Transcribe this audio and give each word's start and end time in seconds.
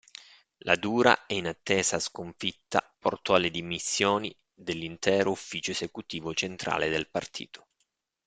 La 0.63 0.75
dura 0.77 1.27
e 1.27 1.35
inattesa 1.35 1.99
sconfitta 1.99 2.91
portò 2.97 3.35
alle 3.35 3.51
dimissioni 3.51 4.35
dell'intero 4.51 5.29
ufficio 5.29 5.69
esecutivo 5.69 6.33
centrale 6.33 6.89
del 6.89 7.07
partito. 7.07 7.67